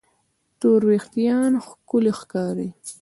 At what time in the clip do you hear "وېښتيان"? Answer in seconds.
0.89-1.51